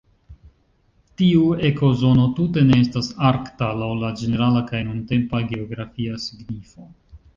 [1.21, 6.89] Tiu ekozono tute ne estas "arkta" laŭ la ĝenerala kaj nuntempa geografia signifo.